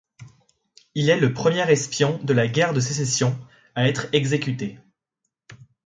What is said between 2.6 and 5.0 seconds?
de Sécession à être exécuté.